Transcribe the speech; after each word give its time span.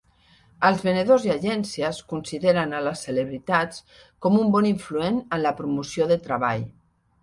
Els 0.69 0.79
venedors 0.87 1.27
i 1.27 1.33
agències 1.33 1.99
consideren 2.15 2.75
a 2.79 2.81
les 2.89 3.05
celebritats 3.09 3.87
com 4.25 4.43
un 4.43 4.53
bon 4.59 4.73
influent 4.75 5.25
en 5.27 5.49
la 5.49 5.57
promoció 5.63 6.15
de 6.15 6.23
treball. 6.31 6.71